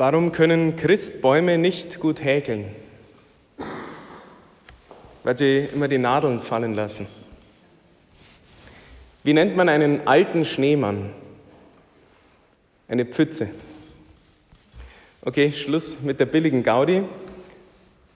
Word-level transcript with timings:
Warum 0.00 0.32
können 0.32 0.76
Christbäume 0.76 1.58
nicht 1.58 2.00
gut 2.00 2.24
häkeln? 2.24 2.74
Weil 5.24 5.36
sie 5.36 5.68
immer 5.74 5.88
die 5.88 5.98
Nadeln 5.98 6.40
fallen 6.40 6.72
lassen. 6.72 7.06
Wie 9.24 9.34
nennt 9.34 9.58
man 9.58 9.68
einen 9.68 10.08
alten 10.08 10.46
Schneemann? 10.46 11.10
Eine 12.88 13.04
Pfütze. 13.04 13.50
Okay, 15.20 15.52
Schluss 15.52 16.00
mit 16.00 16.18
der 16.18 16.24
billigen 16.24 16.62
Gaudi, 16.62 17.04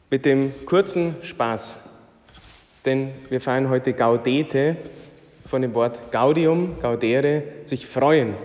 mit 0.09 0.25
dem 0.25 0.55
kurzen 0.65 1.17
Spaß. 1.21 1.81
Denn 2.87 3.11
wir 3.29 3.43
feiern 3.43 3.69
heute 3.69 3.93
Gaudete 3.93 4.79
von 5.45 5.61
dem 5.61 5.75
Wort 5.75 6.11
Gaudium, 6.11 6.81
Gaudere, 6.81 7.43
sich 7.65 7.87
freuen. 7.87 8.37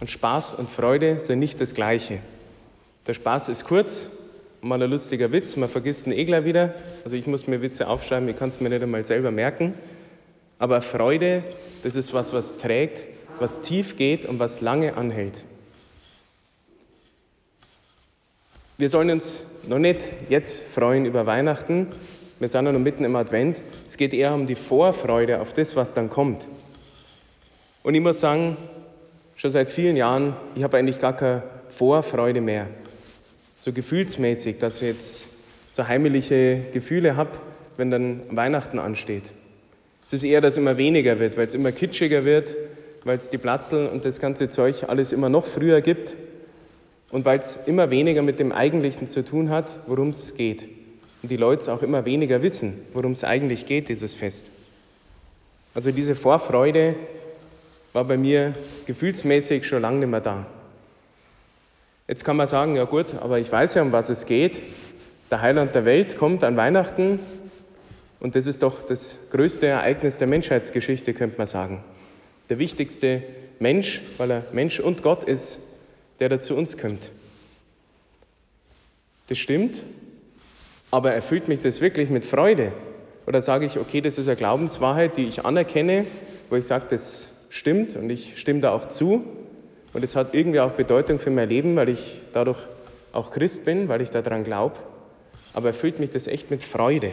Und 0.00 0.08
Spaß 0.08 0.54
und 0.54 0.70
Freude 0.70 1.18
sind 1.18 1.40
nicht 1.40 1.60
das 1.60 1.74
Gleiche. 1.74 2.22
Der 3.06 3.12
Spaß 3.12 3.50
ist 3.50 3.66
kurz, 3.66 4.08
mal 4.62 4.82
ein 4.82 4.90
lustiger 4.90 5.30
Witz, 5.30 5.56
man 5.56 5.68
vergisst 5.68 6.06
den 6.06 6.14
Egler 6.14 6.46
wieder. 6.46 6.74
Also 7.04 7.16
ich 7.16 7.26
muss 7.26 7.46
mir 7.46 7.60
Witze 7.60 7.86
aufschreiben, 7.86 8.26
ich 8.30 8.36
kann 8.36 8.48
es 8.48 8.60
mir 8.60 8.70
nicht 8.70 8.82
einmal 8.82 9.04
selber 9.04 9.30
merken. 9.30 9.74
Aber 10.58 10.80
Freude, 10.80 11.44
das 11.82 11.96
ist 11.96 12.14
was, 12.14 12.32
was 12.32 12.56
trägt, 12.56 13.04
was 13.38 13.60
tief 13.60 13.96
geht 13.96 14.24
und 14.24 14.38
was 14.38 14.62
lange 14.62 14.96
anhält. 14.96 15.44
Wir 18.78 18.88
sollen 18.88 19.10
uns 19.10 19.44
noch 19.68 19.78
nicht 19.78 20.08
jetzt 20.30 20.66
freuen 20.66 21.04
über 21.04 21.26
Weihnachten. 21.26 21.88
Wir 22.38 22.48
sind 22.48 22.64
noch 22.64 22.72
mitten 22.72 23.04
im 23.04 23.16
Advent. 23.16 23.62
Es 23.84 23.98
geht 23.98 24.14
eher 24.14 24.32
um 24.32 24.46
die 24.46 24.56
Vorfreude 24.56 25.42
auf 25.42 25.52
das, 25.52 25.76
was 25.76 25.92
dann 25.92 26.08
kommt. 26.08 26.48
Und 27.82 27.94
ich 27.94 28.00
muss 28.00 28.20
sagen, 28.20 28.56
schon 29.34 29.50
seit 29.50 29.68
vielen 29.68 29.96
Jahren, 29.96 30.34
ich 30.54 30.64
habe 30.64 30.78
eigentlich 30.78 31.00
gar 31.00 31.14
keine 31.14 31.42
Vorfreude 31.68 32.40
mehr 32.40 32.66
so 33.56 33.72
gefühlsmäßig, 33.72 34.58
dass 34.58 34.82
ich 34.82 34.88
jetzt 34.88 35.28
so 35.70 35.86
heimliche 35.88 36.62
Gefühle 36.72 37.16
habe, 37.16 37.30
wenn 37.76 37.90
dann 37.90 38.22
Weihnachten 38.30 38.78
ansteht. 38.78 39.32
Es 40.06 40.12
ist 40.12 40.24
eher, 40.24 40.40
dass 40.40 40.56
immer 40.56 40.76
weniger 40.76 41.18
wird, 41.18 41.36
weil 41.36 41.46
es 41.46 41.54
immer 41.54 41.72
kitschiger 41.72 42.24
wird, 42.24 42.54
weil 43.04 43.16
es 43.16 43.30
die 43.30 43.38
Platzel 43.38 43.88
und 43.88 44.04
das 44.04 44.20
ganze 44.20 44.48
Zeug 44.48 44.84
alles 44.88 45.12
immer 45.12 45.28
noch 45.28 45.46
früher 45.46 45.80
gibt 45.80 46.14
und 47.10 47.24
weil 47.24 47.38
es 47.38 47.56
immer 47.66 47.90
weniger 47.90 48.22
mit 48.22 48.38
dem 48.38 48.52
Eigentlichen 48.52 49.06
zu 49.06 49.24
tun 49.24 49.50
hat, 49.50 49.78
worum 49.86 50.10
es 50.10 50.34
geht. 50.34 50.68
Und 51.22 51.30
die 51.30 51.36
Leute 51.36 51.72
auch 51.72 51.82
immer 51.82 52.04
weniger 52.04 52.42
wissen, 52.42 52.82
worum 52.92 53.12
es 53.12 53.24
eigentlich 53.24 53.66
geht, 53.66 53.88
dieses 53.88 54.14
Fest. 54.14 54.50
Also 55.74 55.90
diese 55.90 56.14
Vorfreude 56.14 56.96
war 57.92 58.04
bei 58.04 58.16
mir 58.16 58.54
gefühlsmäßig 58.86 59.66
schon 59.66 59.82
lange 59.82 60.00
nicht 60.00 60.08
mehr 60.08 60.20
da. 60.20 60.46
Jetzt 62.06 62.22
kann 62.22 62.36
man 62.36 62.46
sagen, 62.46 62.76
ja 62.76 62.84
gut, 62.84 63.14
aber 63.20 63.38
ich 63.38 63.50
weiß 63.50 63.74
ja, 63.74 63.82
um 63.82 63.90
was 63.90 64.10
es 64.10 64.26
geht. 64.26 64.62
Der 65.30 65.40
Heiland 65.40 65.74
der 65.74 65.86
Welt 65.86 66.18
kommt 66.18 66.44
an 66.44 66.54
Weihnachten 66.54 67.18
und 68.20 68.34
das 68.36 68.46
ist 68.46 68.62
doch 68.62 68.82
das 68.82 69.16
größte 69.30 69.66
Ereignis 69.66 70.18
der 70.18 70.26
Menschheitsgeschichte, 70.26 71.14
könnte 71.14 71.38
man 71.38 71.46
sagen. 71.46 71.82
Der 72.50 72.58
wichtigste 72.58 73.22
Mensch, 73.58 74.02
weil 74.18 74.30
er 74.30 74.42
Mensch 74.52 74.80
und 74.80 75.02
Gott 75.02 75.24
ist, 75.24 75.60
der 76.20 76.28
da 76.28 76.40
zu 76.40 76.54
uns 76.54 76.76
kommt. 76.76 77.10
Das 79.28 79.38
stimmt, 79.38 79.78
aber 80.90 81.12
erfüllt 81.14 81.48
mich 81.48 81.60
das 81.60 81.80
wirklich 81.80 82.10
mit 82.10 82.26
Freude? 82.26 82.74
Oder 83.26 83.40
sage 83.40 83.64
ich, 83.64 83.78
okay, 83.78 84.02
das 84.02 84.18
ist 84.18 84.28
eine 84.28 84.36
Glaubenswahrheit, 84.36 85.16
die 85.16 85.24
ich 85.24 85.46
anerkenne, 85.46 86.04
wo 86.50 86.56
ich 86.56 86.66
sage, 86.66 86.84
das 86.90 87.32
stimmt 87.48 87.96
und 87.96 88.10
ich 88.10 88.38
stimme 88.38 88.60
da 88.60 88.72
auch 88.72 88.88
zu, 88.88 89.24
und 89.94 90.02
es 90.02 90.16
hat 90.16 90.34
irgendwie 90.34 90.60
auch 90.60 90.72
Bedeutung 90.72 91.18
für 91.18 91.30
mein 91.30 91.48
Leben, 91.48 91.76
weil 91.76 91.88
ich 91.88 92.20
dadurch 92.32 92.58
auch 93.12 93.30
Christ 93.30 93.64
bin, 93.64 93.88
weil 93.88 94.02
ich 94.02 94.10
daran 94.10 94.42
glaube. 94.42 94.76
Aber 95.54 95.68
erfüllt 95.68 96.00
mich 96.00 96.10
das 96.10 96.26
echt 96.26 96.50
mit 96.50 96.64
Freude. 96.64 97.12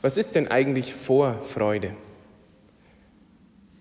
Was 0.00 0.16
ist 0.16 0.34
denn 0.34 0.48
eigentlich 0.48 0.94
Vorfreude? 0.94 1.92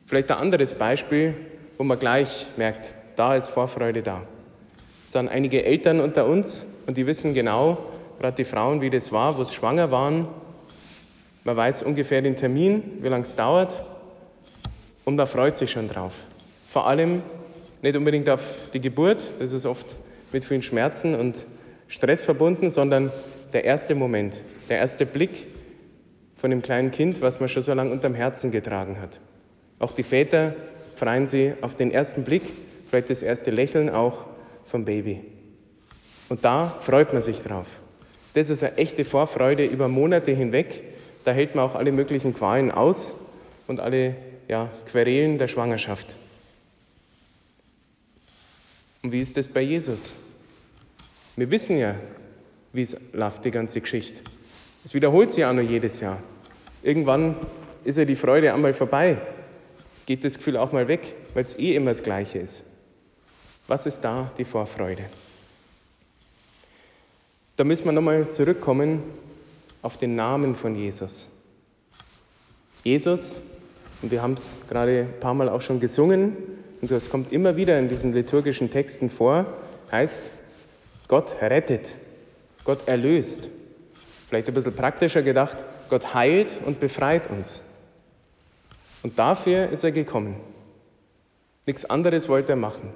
Vielleicht 0.05 0.29
ein 0.29 0.39
anderes 0.39 0.75
Beispiel, 0.75 1.33
wo 1.77 1.85
man 1.85 1.97
gleich 1.97 2.47
merkt, 2.57 2.93
da 3.15 3.35
ist 3.35 3.47
Vorfreude 3.47 4.03
da. 4.03 4.23
Es 5.05 5.13
sind 5.13 5.29
einige 5.29 5.63
Eltern 5.63 6.01
unter 6.01 6.25
uns 6.25 6.65
und 6.85 6.97
die 6.97 7.07
wissen 7.07 7.33
genau, 7.33 7.77
gerade 8.19 8.35
die 8.35 8.43
Frauen, 8.43 8.81
wie 8.81 8.89
das 8.89 9.13
war, 9.13 9.37
wo 9.37 9.43
es 9.43 9.53
schwanger 9.53 9.89
waren. 9.89 10.27
Man 11.45 11.55
weiß 11.55 11.83
ungefähr 11.83 12.21
den 12.21 12.35
Termin, 12.35 12.97
wie 13.01 13.07
lange 13.07 13.23
es 13.23 13.37
dauert 13.37 13.85
und 15.09 15.15
man 15.15 15.25
freut 15.25 15.57
sich 15.57 15.71
schon 15.71 15.87
drauf. 15.87 16.27
Vor 16.67 16.85
allem 16.85 17.23
nicht 17.81 17.97
unbedingt 17.97 18.29
auf 18.29 18.69
die 18.71 18.79
Geburt, 18.79 19.33
das 19.39 19.53
ist 19.53 19.65
oft 19.65 19.95
mit 20.31 20.45
vielen 20.45 20.61
Schmerzen 20.61 21.15
und 21.15 21.47
Stress 21.87 22.21
verbunden, 22.21 22.69
sondern 22.69 23.11
der 23.51 23.65
erste 23.65 23.95
Moment, 23.95 24.43
der 24.69 24.77
erste 24.77 25.07
Blick 25.07 25.47
von 26.35 26.51
dem 26.51 26.61
kleinen 26.61 26.91
Kind, 26.91 27.23
was 27.23 27.39
man 27.39 27.49
schon 27.49 27.63
so 27.63 27.73
lange 27.73 27.91
unterm 27.91 28.13
Herzen 28.13 28.51
getragen 28.51 29.01
hat. 29.01 29.19
Auch 29.79 29.93
die 29.93 30.03
Väter 30.03 30.53
freuen 30.93 31.25
sich 31.25 31.53
auf 31.61 31.73
den 31.73 31.89
ersten 31.89 32.23
Blick, 32.23 32.43
vielleicht 32.87 33.09
das 33.09 33.23
erste 33.23 33.49
Lächeln 33.49 33.89
auch 33.89 34.25
vom 34.63 34.85
Baby. 34.85 35.23
Und 36.29 36.45
da 36.45 36.67
freut 36.81 37.13
man 37.13 37.23
sich 37.23 37.41
drauf. 37.41 37.79
Das 38.35 38.51
ist 38.51 38.63
eine 38.63 38.77
echte 38.77 39.05
Vorfreude 39.05 39.65
über 39.65 39.87
Monate 39.87 40.33
hinweg. 40.33 40.83
Da 41.23 41.31
hält 41.31 41.55
man 41.55 41.65
auch 41.65 41.73
alle 41.73 41.91
möglichen 41.91 42.35
Qualen 42.35 42.69
aus 42.69 43.15
und 43.65 43.79
alle 43.79 44.15
ja, 44.49 44.69
Querelen 44.87 45.37
der 45.37 45.47
Schwangerschaft. 45.47 46.15
Und 49.01 49.13
wie 49.13 49.21
ist 49.21 49.37
das 49.37 49.47
bei 49.47 49.61
Jesus? 49.61 50.15
Wir 51.37 51.49
wissen 51.49 51.77
ja, 51.77 51.95
wie 52.73 52.81
es 52.81 52.97
läuft, 53.13 53.45
die 53.45 53.51
ganze 53.51 53.79
Geschichte. 53.79 54.21
Es 54.83 54.93
wiederholt 54.93 55.31
sich 55.31 55.45
auch 55.45 55.53
nur 55.53 55.63
jedes 55.63 56.01
Jahr. 56.01 56.21
Irgendwann 56.83 57.35
ist 57.85 57.97
ja 57.97 58.05
die 58.05 58.15
Freude 58.15 58.53
einmal 58.53 58.73
vorbei, 58.73 59.21
geht 60.05 60.23
das 60.23 60.37
Gefühl 60.37 60.57
auch 60.57 60.71
mal 60.71 60.87
weg, 60.87 61.15
weil 61.33 61.43
es 61.43 61.57
eh 61.57 61.75
immer 61.75 61.91
das 61.91 62.03
Gleiche 62.03 62.39
ist. 62.39 62.63
Was 63.67 63.85
ist 63.85 64.01
da 64.01 64.31
die 64.37 64.45
Vorfreude? 64.45 65.05
Da 67.55 67.63
müssen 67.63 67.85
wir 67.85 67.91
nochmal 67.91 68.29
zurückkommen 68.29 69.03
auf 69.81 69.97
den 69.97 70.15
Namen 70.15 70.55
von 70.55 70.75
Jesus. 70.75 71.29
Jesus 72.83 73.41
und 74.01 74.11
wir 74.11 74.21
haben 74.21 74.33
es 74.33 74.57
gerade 74.69 75.01
ein 75.01 75.19
paar 75.19 75.33
Mal 75.33 75.49
auch 75.49 75.61
schon 75.61 75.79
gesungen 75.79 76.37
und 76.81 76.91
das 76.91 77.09
kommt 77.09 77.31
immer 77.31 77.55
wieder 77.55 77.77
in 77.77 77.89
diesen 77.89 78.13
liturgischen 78.13 78.69
Texten 78.69 79.09
vor, 79.09 79.45
heißt, 79.91 80.29
Gott 81.07 81.35
rettet, 81.41 81.97
Gott 82.63 82.87
erlöst. 82.87 83.49
Vielleicht 84.27 84.47
ein 84.47 84.53
bisschen 84.53 84.75
praktischer 84.75 85.21
gedacht, 85.21 85.65
Gott 85.89 86.13
heilt 86.13 86.59
und 86.65 86.79
befreit 86.79 87.29
uns. 87.29 87.61
Und 89.01 89.17
dafür 89.17 89.69
ist 89.69 89.83
er 89.83 89.91
gekommen. 89.91 90.35
Nichts 91.65 91.85
anderes 91.85 92.29
wollte 92.29 92.53
er 92.53 92.57
machen. 92.57 92.93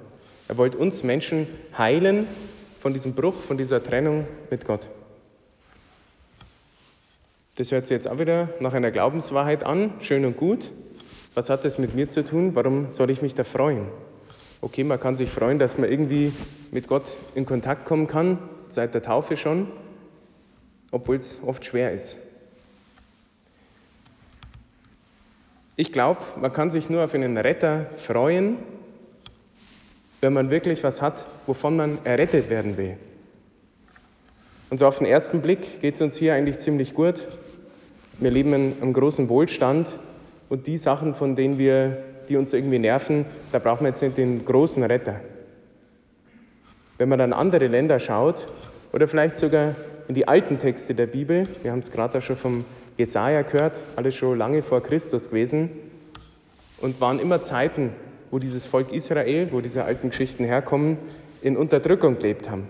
Er 0.48 0.56
wollte 0.58 0.78
uns 0.78 1.02
Menschen 1.02 1.46
heilen 1.76 2.26
von 2.78 2.92
diesem 2.92 3.14
Bruch, 3.14 3.34
von 3.34 3.56
dieser 3.56 3.82
Trennung 3.82 4.26
mit 4.50 4.64
Gott. 4.66 4.88
Das 7.56 7.70
hört 7.72 7.86
sich 7.86 7.94
jetzt 7.94 8.08
auch 8.08 8.18
wieder 8.18 8.50
nach 8.60 8.74
einer 8.74 8.90
Glaubenswahrheit 8.90 9.64
an, 9.64 9.92
schön 10.00 10.24
und 10.24 10.36
gut. 10.36 10.70
Was 11.34 11.50
hat 11.50 11.64
das 11.64 11.78
mit 11.78 11.94
mir 11.94 12.08
zu 12.08 12.24
tun? 12.24 12.54
Warum 12.54 12.90
soll 12.92 13.10
ich 13.10 13.20
mich 13.20 13.34
da 13.34 13.42
freuen? 13.42 13.88
Okay, 14.60 14.84
man 14.84 15.00
kann 15.00 15.16
sich 15.16 15.30
freuen, 15.30 15.58
dass 15.58 15.76
man 15.76 15.90
irgendwie 15.90 16.32
mit 16.70 16.86
Gott 16.86 17.12
in 17.34 17.44
Kontakt 17.44 17.84
kommen 17.84 18.06
kann, 18.06 18.38
seit 18.68 18.94
der 18.94 19.02
Taufe 19.02 19.36
schon, 19.36 19.68
obwohl 20.90 21.16
es 21.16 21.40
oft 21.44 21.64
schwer 21.64 21.92
ist. 21.92 22.18
Ich 25.76 25.92
glaube, 25.92 26.20
man 26.40 26.52
kann 26.52 26.70
sich 26.70 26.88
nur 26.88 27.02
auf 27.02 27.14
einen 27.14 27.36
Retter 27.36 27.86
freuen, 27.96 28.58
wenn 30.20 30.32
man 30.32 30.50
wirklich 30.50 30.84
was 30.84 31.02
hat, 31.02 31.26
wovon 31.46 31.76
man 31.76 31.98
errettet 32.04 32.48
werden 32.48 32.76
will. 32.76 32.96
Und 34.70 34.78
so 34.78 34.86
auf 34.86 34.98
den 34.98 35.06
ersten 35.06 35.42
Blick 35.42 35.80
geht 35.80 35.96
es 35.96 36.00
uns 36.00 36.16
hier 36.16 36.34
eigentlich 36.34 36.58
ziemlich 36.58 36.94
gut. 36.94 37.26
Wir 38.20 38.30
leben 38.30 38.52
in 38.54 38.80
einem 38.80 38.92
großen 38.92 39.28
Wohlstand, 39.28 39.98
und 40.54 40.68
die 40.68 40.78
Sachen, 40.78 41.16
von 41.16 41.34
denen 41.34 41.58
wir, 41.58 41.98
die 42.28 42.36
uns 42.36 42.52
irgendwie 42.52 42.78
nerven, 42.78 43.26
da 43.50 43.58
brauchen 43.58 43.80
wir 43.80 43.88
jetzt 43.88 44.02
nicht 44.02 44.16
den 44.16 44.44
großen 44.44 44.84
Retter. 44.84 45.20
Wenn 46.96 47.08
man 47.08 47.18
dann 47.18 47.32
andere 47.32 47.66
Länder 47.66 47.98
schaut 47.98 48.46
oder 48.92 49.08
vielleicht 49.08 49.36
sogar 49.36 49.74
in 50.06 50.14
die 50.14 50.28
alten 50.28 50.58
Texte 50.58 50.94
der 50.94 51.08
Bibel, 51.08 51.48
wir 51.64 51.72
haben 51.72 51.80
es 51.80 51.90
gerade 51.90 52.20
schon 52.20 52.36
vom 52.36 52.64
Jesaja 52.96 53.42
gehört, 53.42 53.80
alles 53.96 54.14
schon 54.14 54.38
lange 54.38 54.62
vor 54.62 54.80
Christus 54.80 55.30
gewesen 55.30 55.70
und 56.80 57.00
waren 57.00 57.18
immer 57.18 57.40
Zeiten, 57.40 57.92
wo 58.30 58.38
dieses 58.38 58.64
Volk 58.64 58.92
Israel, 58.92 59.48
wo 59.50 59.60
diese 59.60 59.84
alten 59.84 60.10
Geschichten 60.10 60.44
herkommen, 60.44 60.98
in 61.42 61.56
Unterdrückung 61.56 62.18
gelebt 62.18 62.48
haben. 62.48 62.68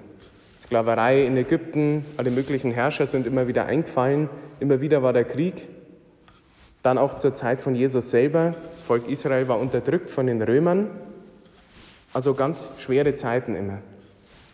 Sklaverei 0.56 1.26
in 1.26 1.36
Ägypten, 1.36 2.06
alle 2.16 2.30
möglichen 2.30 2.70
Herrscher 2.70 3.06
sind 3.06 3.26
immer 3.26 3.46
wieder 3.46 3.66
eingefallen, 3.66 4.30
immer 4.58 4.80
wieder 4.80 5.02
war 5.02 5.12
der 5.12 5.24
Krieg. 5.24 5.68
Dann 6.84 6.98
auch 6.98 7.14
zur 7.14 7.34
Zeit 7.34 7.62
von 7.62 7.74
Jesus 7.74 8.10
selber. 8.10 8.54
Das 8.70 8.82
Volk 8.82 9.08
Israel 9.08 9.48
war 9.48 9.58
unterdrückt 9.58 10.10
von 10.10 10.26
den 10.26 10.42
Römern. 10.42 10.90
Also 12.12 12.34
ganz 12.34 12.72
schwere 12.76 13.14
Zeiten 13.14 13.56
immer. 13.56 13.78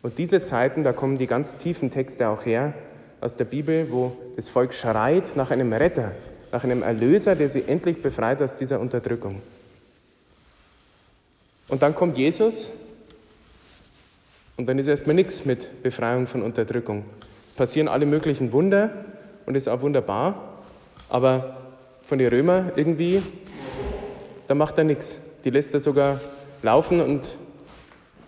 Und 0.00 0.16
diese 0.16 0.44
Zeiten, 0.44 0.84
da 0.84 0.92
kommen 0.92 1.18
die 1.18 1.26
ganz 1.26 1.56
tiefen 1.56 1.90
Texte 1.90 2.28
auch 2.28 2.46
her 2.46 2.72
aus 3.20 3.36
der 3.36 3.46
Bibel, 3.46 3.88
wo 3.90 4.16
das 4.36 4.48
Volk 4.48 4.72
schreit 4.74 5.32
nach 5.34 5.50
einem 5.50 5.72
Retter, 5.72 6.12
nach 6.52 6.62
einem 6.62 6.84
Erlöser, 6.84 7.34
der 7.34 7.50
sie 7.50 7.64
endlich 7.66 8.00
befreit 8.00 8.40
aus 8.40 8.58
dieser 8.58 8.78
Unterdrückung. 8.78 9.42
Und 11.66 11.82
dann 11.82 11.96
kommt 11.96 12.16
Jesus 12.16 12.70
und 14.56 14.68
dann 14.68 14.78
ist 14.78 14.86
erstmal 14.86 15.16
nichts 15.16 15.44
mit 15.44 15.82
Befreiung 15.82 16.28
von 16.28 16.42
Unterdrückung. 16.42 17.04
Passieren 17.56 17.88
alle 17.88 18.06
möglichen 18.06 18.52
Wunder 18.52 19.04
und 19.46 19.56
ist 19.56 19.66
auch 19.66 19.80
wunderbar, 19.82 20.60
aber 21.08 21.56
von 22.10 22.18
den 22.18 22.28
Römern 22.28 22.72
irgendwie, 22.74 23.22
da 24.48 24.56
macht 24.56 24.76
er 24.78 24.82
nichts. 24.82 25.20
Die 25.44 25.50
lässt 25.50 25.72
er 25.74 25.78
sogar 25.78 26.20
laufen 26.60 27.00
und 27.00 27.28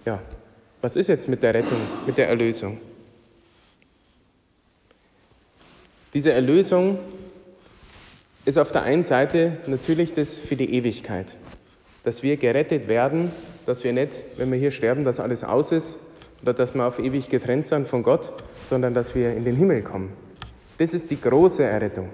ja, 0.05 0.21
was 0.81 0.95
ist 0.95 1.09
jetzt 1.09 1.29
mit 1.29 1.43
der 1.43 1.53
Rettung, 1.53 1.79
mit 2.07 2.17
der 2.17 2.29
Erlösung? 2.29 2.79
Diese 6.15 6.31
Erlösung 6.31 7.01
ist 8.45 8.57
auf 8.57 8.71
der 8.71 8.83
einen 8.83 9.03
Seite 9.03 9.57
natürlich 9.67 10.15
das 10.15 10.39
für 10.39 10.55
die 10.55 10.73
Ewigkeit, 10.75 11.35
dass 12.05 12.23
wir 12.23 12.37
gerettet 12.37 12.87
werden, 12.87 13.33
dass 13.67 13.83
wir 13.83 13.93
nicht, 13.93 14.27
wenn 14.37 14.53
wir 14.53 14.61
hier 14.61 14.71
sterben, 14.71 15.05
dass 15.05 15.19
alles 15.19 15.43
aus 15.43 15.73
ist 15.73 15.99
oder 16.43 16.55
dass 16.55 16.73
wir 16.73 16.87
auf 16.87 17.01
ewig 17.01 17.29
getrennt 17.29 17.67
sind 17.67 17.89
von 17.89 18.05
Gott, 18.05 18.33
sondern 18.63 18.95
dass 18.95 19.17
wir 19.17 19.35
in 19.35 19.45
den 19.45 19.57
Himmel 19.57 19.83
kommen. 19.83 20.13
Das 20.79 20.95
ist 20.95 21.11
die 21.11 21.21
große 21.21 21.65
Errettung. 21.65 22.11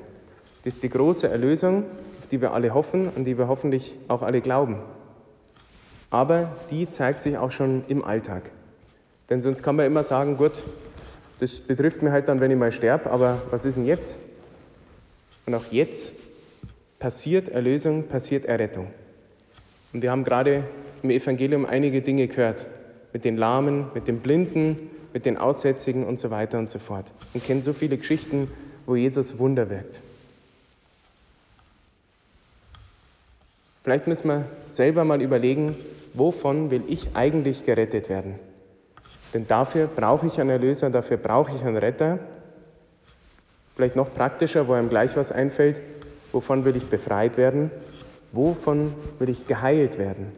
Das 0.64 0.74
ist 0.74 0.82
die 0.82 0.88
große 0.88 1.28
Erlösung, 1.28 1.84
auf 2.18 2.26
die 2.26 2.40
wir 2.40 2.52
alle 2.52 2.74
hoffen 2.74 3.08
und 3.08 3.24
die 3.24 3.38
wir 3.38 3.48
hoffentlich 3.48 3.96
auch 4.08 4.22
alle 4.22 4.40
glauben. 4.40 4.76
Aber 6.10 6.56
die 6.70 6.88
zeigt 6.88 7.22
sich 7.22 7.36
auch 7.36 7.50
schon 7.50 7.84
im 7.88 8.04
Alltag. 8.04 8.50
Denn 9.30 9.40
sonst 9.40 9.62
kann 9.62 9.76
man 9.76 9.86
immer 9.86 10.02
sagen, 10.02 10.36
gut, 10.36 10.52
das 11.38 11.60
betrifft 11.60 12.02
mir 12.02 12.10
halt 12.10 12.28
dann, 12.28 12.40
wenn 12.40 12.50
ich 12.50 12.56
mal 12.56 12.72
sterbe, 12.72 13.10
aber 13.10 13.42
was 13.50 13.64
ist 13.64 13.76
denn 13.76 13.86
jetzt? 13.86 14.18
Und 15.46 15.54
auch 15.54 15.64
jetzt 15.70 16.14
passiert 16.98 17.48
Erlösung, 17.48 18.04
passiert 18.04 18.44
Errettung. 18.46 18.88
Und 19.92 20.02
wir 20.02 20.10
haben 20.10 20.24
gerade 20.24 20.64
im 21.02 21.10
Evangelium 21.10 21.64
einige 21.64 22.02
Dinge 22.02 22.26
gehört, 22.26 22.66
mit 23.12 23.24
den 23.24 23.36
Lahmen, 23.36 23.86
mit 23.94 24.08
den 24.08 24.20
Blinden, 24.20 24.90
mit 25.12 25.24
den 25.24 25.36
Aussätzigen 25.36 26.04
und 26.04 26.18
so 26.18 26.30
weiter 26.30 26.58
und 26.58 26.68
so 26.68 26.78
fort. 26.78 27.12
Und 27.32 27.44
kennen 27.44 27.62
so 27.62 27.72
viele 27.72 27.96
Geschichten, 27.96 28.50
wo 28.86 28.96
Jesus 28.96 29.38
Wunder 29.38 29.70
wirkt. 29.70 30.00
Vielleicht 33.88 34.06
müssen 34.06 34.28
wir 34.28 34.44
selber 34.68 35.02
mal 35.06 35.22
überlegen, 35.22 35.74
wovon 36.12 36.70
will 36.70 36.82
ich 36.88 37.16
eigentlich 37.16 37.64
gerettet 37.64 38.10
werden? 38.10 38.34
Denn 39.32 39.46
dafür 39.46 39.86
brauche 39.86 40.26
ich 40.26 40.38
einen 40.38 40.50
Erlöser, 40.50 40.90
dafür 40.90 41.16
brauche 41.16 41.52
ich 41.56 41.64
einen 41.64 41.78
Retter. 41.78 42.18
Vielleicht 43.74 43.96
noch 43.96 44.12
praktischer, 44.12 44.68
wo 44.68 44.74
einem 44.74 44.90
gleich 44.90 45.16
was 45.16 45.32
einfällt, 45.32 45.80
wovon 46.32 46.66
will 46.66 46.76
ich 46.76 46.84
befreit 46.90 47.38
werden? 47.38 47.70
Wovon 48.32 48.92
will 49.20 49.30
ich 49.30 49.46
geheilt 49.46 49.96
werden? 49.96 50.32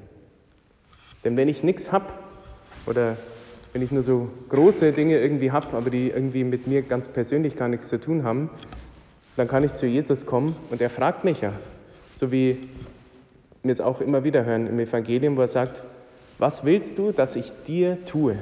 Denn 1.24 1.36
wenn 1.36 1.48
ich 1.48 1.64
nichts 1.64 1.90
habe 1.90 2.06
oder 2.86 3.16
wenn 3.72 3.82
ich 3.82 3.90
nur 3.90 4.04
so 4.04 4.28
große 4.48 4.92
Dinge 4.92 5.18
irgendwie 5.18 5.50
habe, 5.50 5.76
aber 5.76 5.90
die 5.90 6.10
irgendwie 6.10 6.44
mit 6.44 6.68
mir 6.68 6.82
ganz 6.82 7.08
persönlich 7.08 7.56
gar 7.56 7.66
nichts 7.66 7.88
zu 7.88 8.00
tun 8.00 8.22
haben, 8.22 8.48
dann 9.36 9.48
kann 9.48 9.64
ich 9.64 9.74
zu 9.74 9.88
Jesus 9.88 10.24
kommen 10.24 10.54
und 10.70 10.80
er 10.80 10.88
fragt 10.88 11.24
mich 11.24 11.40
ja, 11.40 11.52
so 12.14 12.30
wie 12.30 12.68
wir 13.62 13.72
es 13.72 13.80
auch 13.80 14.00
immer 14.00 14.24
wieder 14.24 14.44
hören 14.44 14.66
im 14.66 14.78
Evangelium, 14.78 15.36
wo 15.36 15.42
er 15.42 15.48
sagt, 15.48 15.82
was 16.38 16.64
willst 16.64 16.98
du, 16.98 17.12
dass 17.12 17.36
ich 17.36 17.52
dir 17.66 18.04
tue? 18.04 18.36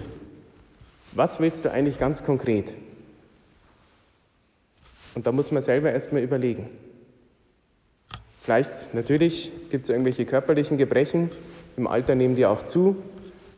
Was 1.13 1.41
willst 1.41 1.65
du 1.65 1.73
eigentlich 1.73 1.99
ganz 1.99 2.25
konkret? 2.25 2.73
Und 5.15 5.27
da 5.27 5.33
muss 5.33 5.51
man 5.51 5.63
selber 5.63 5.93
erstmal 5.93 6.23
überlegen. 6.23 6.69
Vielleicht, 8.41 8.95
natürlich 8.95 9.53
gibt 9.71 9.85
es 9.85 9.91
irgendwelche 9.91 10.25
körperlichen 10.25 10.79
Gebrechen, 10.79 11.31
im 11.77 11.87
Alter 11.87 12.15
nehmen 12.15 12.37
die 12.37 12.47
auch 12.47 12.65
zu. 12.65 12.97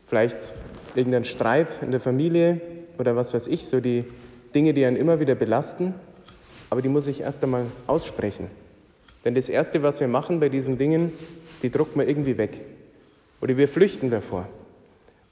Vielleicht 0.07 0.53
irgendein 0.95 1.25
Streit 1.25 1.79
in 1.81 1.91
der 1.91 1.99
Familie 1.99 2.61
oder 2.97 3.15
was 3.15 3.33
weiß 3.33 3.47
ich, 3.47 3.67
so 3.67 3.79
die 3.79 4.05
Dinge, 4.53 4.73
die 4.73 4.85
einen 4.85 4.97
immer 4.97 5.19
wieder 5.19 5.35
belasten. 5.35 5.93
Aber 6.69 6.81
die 6.81 6.89
muss 6.89 7.07
ich 7.07 7.21
erst 7.21 7.43
einmal 7.43 7.65
aussprechen. 7.87 8.47
Denn 9.23 9.35
das 9.35 9.49
Erste, 9.49 9.83
was 9.83 9.99
wir 9.99 10.07
machen 10.07 10.39
bei 10.39 10.49
diesen 10.49 10.77
Dingen, 10.77 11.11
die 11.61 11.69
drucken 11.69 11.99
wir 11.99 12.07
irgendwie 12.07 12.37
weg. 12.37 12.61
Oder 13.41 13.57
wir 13.57 13.67
flüchten 13.67 14.09
davor. 14.09 14.47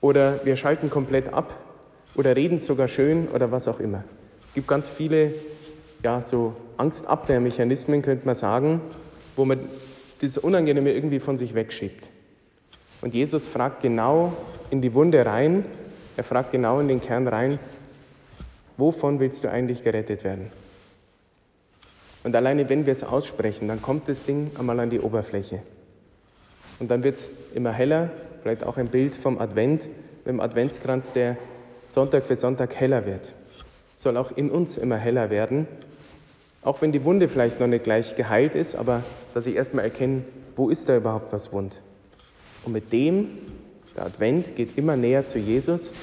Oder 0.01 0.45
wir 0.45 0.55
schalten 0.55 0.89
komplett 0.89 1.33
ab 1.33 1.53
oder 2.15 2.35
reden 2.35 2.57
sogar 2.57 2.87
schön 2.87 3.27
oder 3.27 3.51
was 3.51 3.67
auch 3.67 3.79
immer. 3.79 4.03
Es 4.45 4.53
gibt 4.53 4.67
ganz 4.67 4.89
viele 4.89 5.33
ja, 6.03 6.21
so 6.21 6.55
Angstabwehrmechanismen, 6.77 8.01
könnte 8.01 8.25
man 8.25 8.35
sagen, 8.35 8.81
wo 9.35 9.45
man 9.45 9.59
das 10.21 10.37
Unangenehme 10.37 10.91
irgendwie 10.91 11.19
von 11.19 11.37
sich 11.37 11.53
wegschiebt. 11.53 12.09
Und 13.01 13.13
Jesus 13.13 13.47
fragt 13.47 13.81
genau 13.81 14.33
in 14.69 14.81
die 14.81 14.93
Wunde 14.93 15.25
rein, 15.25 15.65
er 16.17 16.23
fragt 16.23 16.51
genau 16.51 16.79
in 16.79 16.87
den 16.87 16.99
Kern 16.99 17.27
rein, 17.27 17.59
wovon 18.77 19.19
willst 19.19 19.43
du 19.43 19.49
eigentlich 19.49 19.83
gerettet 19.83 20.23
werden? 20.23 20.51
Und 22.23 22.35
alleine 22.35 22.67
wenn 22.67 22.85
wir 22.85 22.91
es 22.91 23.03
aussprechen, 23.03 23.67
dann 23.67 23.81
kommt 23.81 24.09
das 24.09 24.25
Ding 24.25 24.51
einmal 24.57 24.79
an 24.79 24.89
die 24.89 24.99
Oberfläche. 24.99 25.61
Und 26.79 26.89
dann 26.91 27.03
wird 27.03 27.15
es 27.15 27.31
immer 27.53 27.71
heller, 27.71 28.09
vielleicht 28.41 28.63
auch 28.63 28.77
ein 28.77 28.87
Bild 28.87 29.15
vom 29.15 29.39
Advent, 29.39 29.85
mit 29.85 30.27
dem 30.27 30.39
Adventskranz, 30.39 31.11
der 31.11 31.37
Sonntag 31.87 32.25
für 32.25 32.35
Sonntag 32.35 32.75
heller 32.75 33.05
wird. 33.05 33.33
Soll 33.95 34.15
auch 34.17 34.31
in 34.35 34.49
uns 34.49 34.77
immer 34.77 34.97
heller 34.97 35.29
werden, 35.29 35.67
auch 36.61 36.81
wenn 36.81 36.91
die 36.91 37.03
Wunde 37.03 37.27
vielleicht 37.27 37.59
noch 37.59 37.67
nicht 37.67 37.83
gleich 37.83 38.15
geheilt 38.15 38.55
ist, 38.55 38.75
aber 38.75 39.03
dass 39.33 39.47
ich 39.47 39.55
erstmal 39.55 39.85
erkenne, 39.85 40.23
wo 40.55 40.69
ist 40.69 40.87
da 40.89 40.97
überhaupt 40.97 41.33
was 41.33 41.51
wund. 41.51 41.81
Und 42.65 42.73
mit 42.73 42.91
dem, 42.91 43.29
der 43.95 44.05
Advent 44.05 44.55
geht 44.55 44.77
immer 44.77 44.95
näher 44.95 45.25
zu 45.25 45.39
Jesus, 45.39 45.93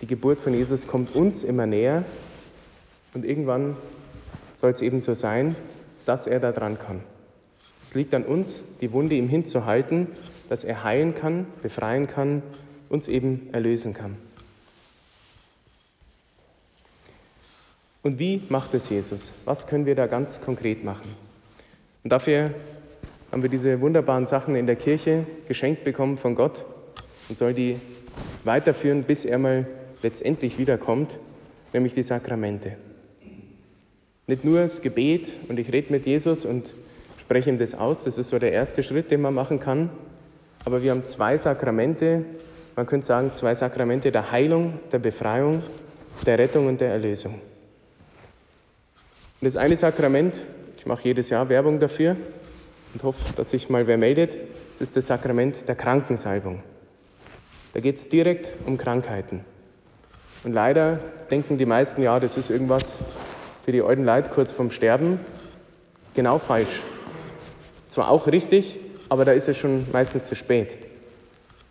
die 0.00 0.06
Geburt 0.06 0.40
von 0.40 0.52
Jesus 0.52 0.86
kommt 0.86 1.14
uns 1.14 1.44
immer 1.44 1.66
näher 1.66 2.04
und 3.14 3.24
irgendwann 3.24 3.76
soll 4.56 4.72
es 4.72 4.82
eben 4.82 5.00
so 5.00 5.14
sein, 5.14 5.56
dass 6.04 6.26
er 6.26 6.40
da 6.40 6.52
dran 6.52 6.78
kann. 6.78 7.00
Es 7.84 7.94
liegt 7.94 8.14
an 8.14 8.24
uns, 8.24 8.64
die 8.80 8.92
Wunde 8.92 9.14
ihm 9.14 9.28
hinzuhalten, 9.28 10.08
dass 10.48 10.64
er 10.64 10.84
heilen 10.84 11.14
kann, 11.14 11.46
befreien 11.62 12.06
kann, 12.06 12.42
uns 12.88 13.08
eben 13.08 13.48
erlösen 13.52 13.92
kann. 13.92 14.16
Und 18.02 18.18
wie 18.18 18.42
macht 18.48 18.74
es 18.74 18.88
Jesus? 18.88 19.32
Was 19.44 19.66
können 19.66 19.86
wir 19.86 19.94
da 19.94 20.06
ganz 20.06 20.40
konkret 20.40 20.84
machen? 20.84 21.14
Und 22.02 22.10
dafür 22.10 22.54
haben 23.32 23.42
wir 23.42 23.50
diese 23.50 23.80
wunderbaren 23.80 24.26
Sachen 24.26 24.56
in 24.56 24.66
der 24.66 24.76
Kirche 24.76 25.26
geschenkt 25.48 25.84
bekommen 25.84 26.18
von 26.18 26.34
Gott 26.34 26.64
und 27.28 27.36
soll 27.36 27.54
die 27.54 27.76
weiterführen, 28.44 29.04
bis 29.04 29.24
er 29.24 29.38
mal 29.38 29.66
letztendlich 30.02 30.58
wiederkommt, 30.58 31.18
nämlich 31.72 31.94
die 31.94 32.02
Sakramente. 32.02 32.76
Nicht 34.26 34.44
nur 34.44 34.60
das 34.60 34.82
Gebet 34.82 35.34
und 35.48 35.58
ich 35.58 35.72
rede 35.72 35.92
mit 35.92 36.06
Jesus 36.06 36.44
und 36.44 36.74
spreche 37.24 37.48
ihm 37.48 37.58
das 37.58 37.74
aus, 37.74 38.04
das 38.04 38.18
ist 38.18 38.28
so 38.28 38.38
der 38.38 38.52
erste 38.52 38.82
Schritt, 38.82 39.10
den 39.10 39.22
man 39.22 39.32
machen 39.32 39.58
kann, 39.58 39.88
aber 40.66 40.82
wir 40.82 40.90
haben 40.90 41.04
zwei 41.04 41.38
Sakramente, 41.38 42.24
man 42.76 42.86
könnte 42.86 43.06
sagen 43.06 43.32
zwei 43.32 43.54
Sakramente 43.54 44.12
der 44.12 44.30
Heilung, 44.30 44.78
der 44.92 44.98
Befreiung, 44.98 45.62
der 46.26 46.38
Rettung 46.38 46.66
und 46.66 46.82
der 46.82 46.90
Erlösung. 46.90 47.34
Und 49.40 49.44
das 49.46 49.56
eine 49.56 49.74
Sakrament, 49.74 50.38
ich 50.76 50.84
mache 50.84 51.04
jedes 51.04 51.30
Jahr 51.30 51.48
Werbung 51.48 51.80
dafür 51.80 52.16
und 52.92 53.02
hoffe, 53.02 53.32
dass 53.36 53.50
sich 53.50 53.70
mal 53.70 53.86
wer 53.86 53.96
meldet, 53.96 54.36
das 54.72 54.82
ist 54.82 54.96
das 54.96 55.06
Sakrament 55.06 55.66
der 55.66 55.76
Krankensalbung. 55.76 56.62
Da 57.72 57.80
geht 57.80 57.96
es 57.96 58.08
direkt 58.10 58.54
um 58.66 58.76
Krankheiten. 58.76 59.40
Und 60.44 60.52
leider 60.52 61.00
denken 61.30 61.56
die 61.56 61.66
meisten, 61.66 62.02
ja, 62.02 62.20
das 62.20 62.36
ist 62.36 62.50
irgendwas 62.50 63.00
für 63.64 63.72
die 63.72 63.80
alten 63.80 64.04
Leute 64.04 64.30
kurz 64.30 64.52
vorm 64.52 64.70
Sterben. 64.70 65.18
Genau 66.14 66.38
falsch. 66.38 66.82
Zwar 67.94 68.10
auch 68.10 68.26
richtig, 68.26 68.80
aber 69.08 69.24
da 69.24 69.30
ist 69.30 69.46
es 69.46 69.56
schon 69.56 69.86
meistens 69.92 70.26
zu 70.26 70.34
spät. 70.34 70.76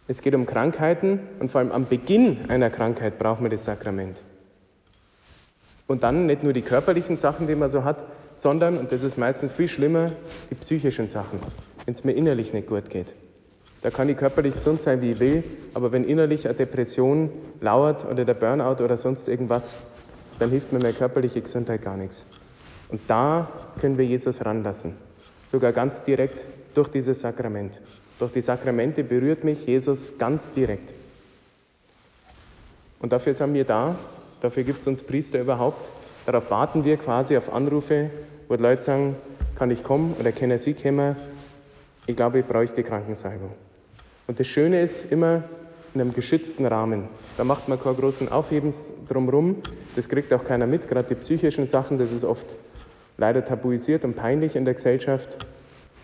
Es 0.08 0.22
geht 0.22 0.34
um 0.34 0.46
Krankheiten 0.46 1.20
und 1.42 1.52
vor 1.52 1.60
allem 1.60 1.74
am 1.74 1.84
Beginn 1.84 2.50
einer 2.50 2.70
Krankheit 2.70 3.20
braucht 3.20 3.42
man 3.42 3.52
das 3.52 3.66
Sakrament. 3.66 4.22
Und 5.86 6.04
dann 6.04 6.26
nicht 6.28 6.42
nur 6.42 6.54
die 6.54 6.62
körperlichen 6.62 7.18
Sachen, 7.18 7.46
die 7.46 7.56
man 7.56 7.70
so 7.70 7.84
hat, 7.84 8.06
sondern, 8.34 8.78
und 8.78 8.94
das 8.94 9.04
ist 9.04 9.18
meistens 9.18 9.52
viel 9.52 9.68
schlimmer, 9.68 10.14
die 10.50 10.56
psychischen 10.56 11.10
Sachen, 11.10 11.42
wenn 11.84 11.94
es 11.94 12.06
mir 12.06 12.14
innerlich 12.14 12.54
nicht 12.54 12.68
gut 12.70 12.90
geht. 12.90 13.14
Da 13.82 13.90
kann 13.90 14.08
ich 14.08 14.16
körperlich 14.16 14.54
gesund 14.54 14.82
sein, 14.82 15.02
wie 15.02 15.12
ich 15.12 15.20
will, 15.20 15.44
aber 15.74 15.92
wenn 15.92 16.06
innerlich 16.06 16.48
eine 16.48 16.56
Depression 16.56 17.32
lauert 17.60 18.06
oder 18.10 18.24
der 18.24 18.36
Burnout 18.36 18.82
oder 18.82 18.96
sonst 18.96 19.28
irgendwas, 19.28 19.78
dann 20.40 20.52
hilft 20.52 20.72
mir 20.72 20.80
meine 20.80 20.94
körperliche 20.94 21.42
Gesundheit 21.42 21.82
gar 21.82 21.98
nichts. 21.98 22.26
Und 22.88 23.02
da 23.10 23.50
können 23.82 23.98
wir 23.98 24.06
Jesus 24.06 24.46
ranlassen, 24.46 24.96
sogar 25.54 25.72
ganz 25.72 26.04
direkt 26.04 26.46
durch 26.74 26.88
dieses 26.88 27.22
Sakrament. 27.22 27.80
Durch 28.18 28.32
die 28.32 28.42
Sakramente 28.42 29.04
berührt 29.04 29.44
mich 29.44 29.68
Jesus 29.68 30.18
ganz 30.18 30.52
direkt. 30.52 30.92
Und 33.00 33.12
dafür 33.12 33.36
sind 33.36 33.54
wir 33.54 33.64
da, 33.64 33.96
dafür 34.42 34.64
gibt 34.64 34.82
es 34.82 34.88
uns 34.88 35.04
Priester 35.04 35.40
überhaupt. 35.40 35.92
Darauf 36.26 36.50
warten 36.50 36.84
wir 36.84 36.98
quasi 36.98 37.38
auf 37.38 37.54
Anrufe, 37.54 38.10
wo 38.48 38.56
die 38.56 38.64
Leute 38.64 38.82
sagen, 38.82 39.16
kann 39.54 39.70
ich 39.70 39.84
kommen 39.84 40.16
oder 40.20 40.32
können 40.32 40.58
Sie 40.58 40.74
kommen? 40.74 41.16
Ich 42.08 42.16
glaube, 42.16 42.40
ich 42.40 42.46
bräuchte 42.46 42.82
Krankensalbung. 42.82 43.52
Und 44.26 44.40
das 44.40 44.48
Schöne 44.48 44.82
ist 44.82 45.12
immer 45.12 45.44
in 45.94 46.02
einem 46.02 46.14
geschützten 46.14 46.66
Rahmen. 46.66 47.10
Da 47.38 47.44
macht 47.44 47.68
man 47.68 47.80
keinen 47.80 47.98
großen 47.98 48.32
Aufhebens 48.32 48.92
drumherum. 49.08 49.58
Das 49.96 50.10
kriegt 50.10 50.34
auch 50.34 50.44
keiner 50.44 50.66
mit, 50.66 50.88
gerade 50.88 51.10
die 51.10 51.22
psychischen 51.22 51.68
Sachen, 51.68 52.00
das 52.00 52.12
ist 52.12 52.24
oft 52.24 52.56
leider 53.18 53.44
tabuisiert 53.46 54.06
und 54.06 54.16
peinlich 54.16 54.56
in 54.56 54.66
der 54.66 54.74
Gesellschaft. 54.74 55.46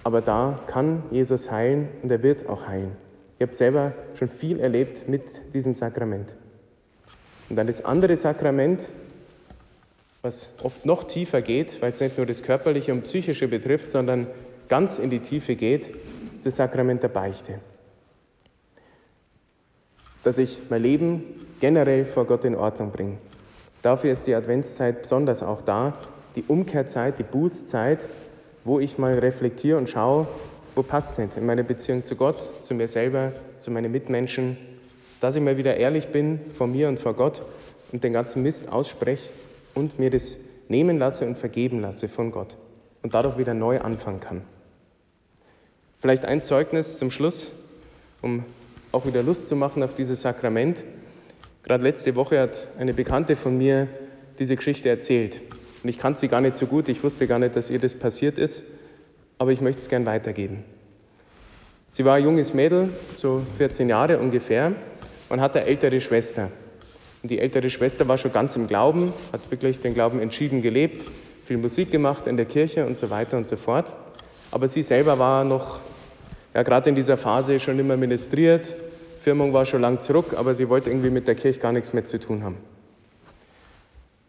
Aber 0.04 0.22
da 0.22 0.60
kann 0.68 1.04
Jesus 1.12 1.51
heilen 1.51 1.89
und 2.01 2.12
er 2.12 2.24
wird 2.24 2.48
auch 2.48 2.68
heilen. 2.68 2.92
Ich 3.38 3.44
habe 3.44 3.54
selber 3.54 3.94
schon 4.16 4.30
viel 4.30 4.60
erlebt 4.60 5.08
mit 5.08 5.54
diesem 5.54 5.75
Sakrament. 5.75 6.36
Und 7.50 7.56
dann 7.56 7.68
das 7.68 7.84
andere 7.84 8.16
Sakrament, 8.18 8.92
was 10.22 10.54
oft 10.62 10.86
noch 10.86 11.06
tiefer 11.06 11.42
geht, 11.42 11.82
weil 11.82 11.94
es 11.94 12.01
nicht 12.01 12.18
nur 12.18 12.25
das 12.25 12.44
Körperliche 12.44 12.92
und 12.92 13.04
Psychische 13.04 13.48
betrifft, 13.48 13.89
sondern 13.89 14.28
ganz 14.68 15.00
in 15.00 15.10
die 15.10 15.20
Tiefe 15.20 15.56
geht, 15.56 15.89
ist 16.34 16.46
das 16.46 16.58
Sakrament 16.58 17.01
der 17.01 17.08
Beichte. 17.10 17.60
Dass 20.24 20.38
ich 20.38 20.60
mein 20.70 20.84
Leben 20.84 21.24
generell 21.60 22.06
vor 22.06 22.25
Gott 22.25 22.46
in 22.46 22.56
Ordnung 22.56 22.92
bringe. 22.92 23.18
Dafür 23.82 24.12
ist 24.12 24.28
die 24.28 24.36
Adventszeit 24.36 25.04
besonders 25.04 25.42
auch 25.42 25.62
da, 25.62 25.98
die 26.39 26.46
Umkehrzeit, 26.48 27.19
die 27.19 27.24
Bußzeit, 27.24 28.08
wo 28.63 28.79
ich 28.79 28.98
mal 28.98 29.19
reflektiere 29.19 29.77
und 29.77 29.89
schaue, 29.89 30.25
wo 30.74 30.84
passt 30.84 31.12
es 31.12 31.17
nicht 31.17 31.38
in 31.38 31.46
meiner 31.46 31.63
Beziehung 31.63 32.05
zu 32.05 32.15
Gott, 32.15 32.63
zu 32.63 32.74
mir 32.74 32.88
selber, 32.88 33.34
zu 33.58 33.72
meinen 33.72 33.91
Mitmenschen, 33.91 34.55
dass 35.19 35.36
ich 35.36 35.41
mal 35.41 35.58
wieder 35.58 35.75
ehrlich 35.75 36.08
bin 36.08 36.39
vor 36.53 36.67
mir 36.67 36.88
und 36.88 36.98
vor 36.98 37.13
Gott 37.13 37.41
und 37.91 38.05
den 38.05 38.13
ganzen 38.13 38.41
Mist 38.41 38.72
ausspreche 38.72 39.31
und 39.74 40.00
mir 40.00 40.10
das 40.10 40.38
nehmen 40.69 40.98
lasse 40.98 41.25
und 41.25 41.38
vergeben 41.38 41.81
lasse 41.81 42.08
von 42.08 42.31
Gott 42.31 42.55
und 43.01 43.13
dadurch 43.13 43.38
wieder 43.38 43.53
neu 43.53 43.81
anfangen 43.81 44.22
kann. 44.22 44.41
Vielleicht 46.00 46.24
ein 46.24 46.41
Zeugnis 46.41 46.98
zum 46.98 47.12
Schluss, 47.12 47.51
um 48.22 48.46
auch 48.93 49.05
wieder 49.05 49.24
Lust 49.24 49.50
zu 49.50 49.58
machen 49.58 49.84
auf 49.84 49.93
dieses 49.93 50.22
Sakrament. 50.22 50.86
Gerade 51.63 51.84
letzte 51.84 52.15
Woche 52.15 52.39
hat 52.39 52.69
eine 52.77 52.93
Bekannte 52.93 53.36
von 53.36 53.58
mir 53.58 53.89
diese 54.38 54.55
Geschichte 54.55 54.88
erzählt. 54.88 55.41
Und 55.83 55.89
ich 55.89 55.98
kannte 55.98 56.19
sie 56.19 56.27
gar 56.27 56.41
nicht 56.41 56.55
so 56.55 56.65
gut, 56.65 56.89
ich 56.89 57.03
wusste 57.03 57.27
gar 57.27 57.39
nicht, 57.39 57.55
dass 57.55 57.69
ihr 57.69 57.79
das 57.79 57.93
passiert 57.93 58.38
ist, 58.38 58.63
aber 59.38 59.51
ich 59.51 59.62
möchte 59.62 59.81
es 59.81 59.88
gern 59.88 60.05
weitergeben. 60.05 60.63
Sie 61.91 62.05
war 62.05 62.15
ein 62.15 62.24
junges 62.24 62.53
Mädel, 62.53 62.89
so 63.15 63.41
14 63.57 63.89
Jahre 63.89 64.19
ungefähr, 64.19 64.74
und 65.29 65.41
hatte 65.41 65.59
eine 65.59 65.69
ältere 65.69 66.01
Schwester. 66.01 66.51
Und 67.24 67.31
die 67.31 67.39
ältere 67.39 67.69
Schwester 67.69 68.07
war 68.07 68.17
schon 68.17 68.31
ganz 68.31 68.55
im 68.55 68.67
Glauben, 68.67 69.13
hat 69.31 69.50
wirklich 69.51 69.79
den 69.79 69.93
Glauben 69.93 70.19
entschieden 70.19 70.62
gelebt, 70.62 71.05
viel 71.43 71.57
Musik 71.57 71.91
gemacht 71.91 72.27
in 72.27 72.38
der 72.38 72.45
Kirche 72.45 72.86
und 72.86 72.98
so 72.98 73.09
weiter 73.09 73.38
und 73.38 73.48
so 73.48 73.57
fort. 73.57 73.93
Aber 74.51 74.67
sie 74.67 74.83
selber 74.83 75.17
war 75.17 75.43
noch, 75.43 75.79
ja, 76.53 76.63
gerade 76.63 76.89
in 76.89 76.95
dieser 76.95 77.17
Phase 77.17 77.59
schon 77.59 77.79
immer 77.79 77.98
ministriert. 77.98 78.75
Firmung 79.19 79.51
war 79.53 79.65
schon 79.65 79.81
lang 79.81 80.00
zurück, 80.00 80.33
aber 80.36 80.55
sie 80.55 80.69
wollte 80.69 80.89
irgendwie 80.89 81.09
mit 81.09 81.27
der 81.27 81.36
Kirche 81.36 81.59
gar 81.59 81.71
nichts 81.71 81.93
mehr 81.93 82.05
zu 82.05 82.19
tun 82.19 82.43
haben. 82.43 82.57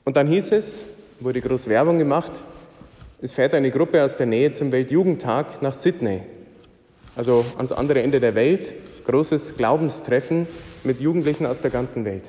Und 0.04 0.16
dann 0.16 0.26
hieß 0.26 0.52
es, 0.52 0.85
wurde 1.21 1.41
groß 1.41 1.69
Werbung 1.69 1.99
gemacht, 1.99 2.33
es 3.23 3.33
fährt 3.33 3.53
eine 3.53 3.71
Gruppe 3.71 4.03
aus 4.03 4.17
der 4.17 4.27
Nähe 4.27 4.50
zum 4.53 4.73
Weltjugendtag 4.73 5.61
nach 5.61 5.75
Sydney, 5.75 6.23
also 7.15 7.45
ans 7.57 7.73
andere 7.73 8.03
Ende 8.03 8.19
der 8.19 8.35
Welt, 8.35 8.73
großes 9.05 9.57
Glaubenstreffen 9.57 10.47
mit 10.85 11.00
Jugendlichen 11.00 11.45
aus 11.45 11.61
der 11.61 11.71
ganzen 11.71 12.05
Welt. 12.07 12.25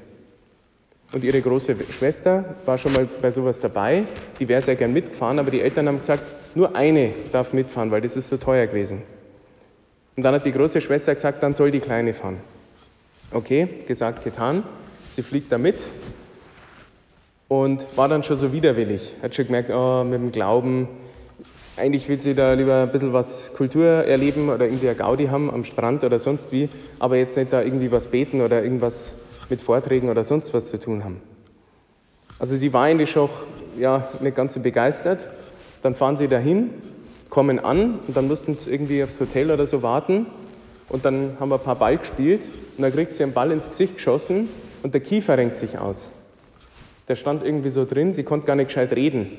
Und 1.13 1.23
ihre 1.23 1.41
große 1.41 1.75
Schwester 1.89 2.55
war 2.65 2.77
schon 2.77 2.93
mal 2.93 3.07
bei 3.21 3.31
sowas 3.31 3.59
dabei, 3.61 4.03
die 4.39 4.47
wäre 4.47 4.61
sehr 4.61 4.75
gern 4.75 4.93
mitgefahren, 4.93 5.39
aber 5.39 5.51
die 5.51 5.61
Eltern 5.61 5.87
haben 5.87 5.99
gesagt, 5.99 6.23
nur 6.55 6.75
eine 6.75 7.13
darf 7.31 7.53
mitfahren, 7.53 7.91
weil 7.91 8.01
das 8.01 8.17
ist 8.17 8.27
so 8.27 8.37
teuer 8.37 8.67
gewesen. 8.67 9.01
Und 10.15 10.23
dann 10.23 10.35
hat 10.35 10.45
die 10.45 10.51
große 10.51 10.81
Schwester 10.81 11.13
gesagt, 11.13 11.41
dann 11.41 11.53
soll 11.53 11.71
die 11.71 11.79
Kleine 11.79 12.13
fahren. 12.13 12.37
Okay, 13.31 13.67
gesagt, 13.87 14.23
getan. 14.23 14.63
Sie 15.09 15.21
fliegt 15.21 15.51
da 15.51 15.57
mit 15.57 15.83
und 17.51 17.85
war 17.97 18.07
dann 18.07 18.23
schon 18.23 18.37
so 18.37 18.53
widerwillig. 18.53 19.13
Hat 19.21 19.35
schon 19.35 19.47
gemerkt, 19.47 19.71
oh, 19.71 20.05
mit 20.05 20.21
dem 20.21 20.31
Glauben, 20.31 20.87
eigentlich 21.75 22.07
will 22.07 22.21
sie 22.21 22.33
da 22.33 22.53
lieber 22.53 22.83
ein 22.83 22.91
bisschen 22.93 23.11
was 23.11 23.51
Kultur 23.53 23.85
erleben 23.85 24.47
oder 24.47 24.67
irgendwie 24.67 24.87
eine 24.87 24.95
Gaudi 24.95 25.27
haben 25.27 25.51
am 25.51 25.65
Strand 25.65 26.05
oder 26.05 26.17
sonst 26.17 26.53
wie, 26.53 26.69
aber 26.97 27.17
jetzt 27.17 27.35
nicht 27.35 27.51
da 27.51 27.61
irgendwie 27.61 27.91
was 27.91 28.07
beten 28.07 28.39
oder 28.39 28.63
irgendwas 28.63 29.15
mit 29.49 29.61
Vorträgen 29.61 30.07
oder 30.07 30.23
sonst 30.23 30.53
was 30.53 30.69
zu 30.69 30.79
tun 30.79 31.03
haben. 31.03 31.21
Also 32.39 32.55
sie 32.55 32.71
war 32.71 32.83
eigentlich 32.83 33.11
schon 33.11 33.27
ja, 33.77 34.07
nicht 34.21 34.37
ganz 34.37 34.53
so 34.53 34.61
begeistert. 34.61 35.27
Dann 35.81 35.93
fahren 35.93 36.15
sie 36.15 36.29
dahin, 36.29 36.69
kommen 37.29 37.59
an 37.59 37.99
und 38.07 38.15
dann 38.15 38.29
mussten 38.29 38.57
sie 38.57 38.71
irgendwie 38.71 39.03
aufs 39.03 39.19
Hotel 39.19 39.51
oder 39.51 39.67
so 39.67 39.83
warten. 39.83 40.25
Und 40.87 41.03
dann 41.03 41.35
haben 41.37 41.49
wir 41.49 41.55
ein 41.55 41.63
paar 41.65 41.75
Ball 41.75 41.97
gespielt 41.97 42.49
und 42.77 42.83
dann 42.83 42.93
kriegt 42.93 43.13
sie 43.13 43.23
einen 43.23 43.33
Ball 43.33 43.51
ins 43.51 43.67
Gesicht 43.67 43.95
geschossen 43.95 44.47
und 44.83 44.93
der 44.93 45.01
Kiefer 45.01 45.37
renkt 45.37 45.57
sich 45.57 45.77
aus 45.77 46.11
der 47.11 47.17
stand 47.17 47.43
irgendwie 47.43 47.71
so 47.71 47.83
drin, 47.83 48.13
sie 48.13 48.23
konnte 48.23 48.47
gar 48.47 48.55
nicht 48.55 48.67
gescheit 48.67 48.93
reden. 48.93 49.29